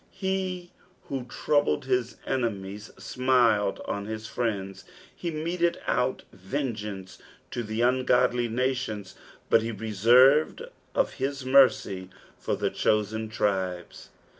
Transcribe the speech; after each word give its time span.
He 0.15 0.71
who 1.09 1.25
troubled 1.25 1.85
his 1.85 2.15
enemies 2.25 2.89
smiled 2.97 3.81
on 3.85 4.05
his 4.07 4.25
friends; 4.25 4.83
he 5.15 5.29
meted 5.29 5.79
out 5.85 6.23
vengeance 6.33 7.19
to 7.51 7.61
the 7.61 7.81
ungodly 7.81 8.47
nations, 8.47 9.13
but 9.47 9.61
he 9.61 9.71
reserved 9.71 10.63
of 10.95 11.13
his 11.13 11.45
mercy 11.45 12.09
for 12.39 12.55
tlie 12.55 12.73
chosen 12.73 13.29
tribes. 13.29 14.09